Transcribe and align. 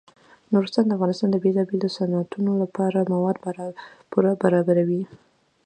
نورستان 0.53 0.85
د 0.87 0.91
افغانستان 0.97 1.29
د 1.31 1.37
بیلابیلو 1.43 1.87
صنعتونو 1.97 2.51
لپاره 2.63 3.09
مواد 3.13 3.37
پوره 4.11 4.31
برابروي. 4.41 5.03